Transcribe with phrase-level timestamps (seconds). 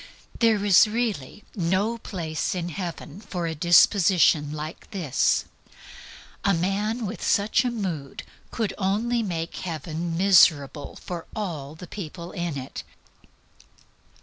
[0.39, 5.45] There is really no place in heaven for a disposition like this.
[6.43, 12.31] A man with such a mood could only make heaven miserable for all the people
[12.31, 12.81] in it.